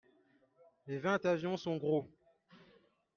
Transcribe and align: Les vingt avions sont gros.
Les 0.87 0.97
vingt 0.97 1.23
avions 1.27 1.57
sont 1.57 1.77
gros. 1.77 2.09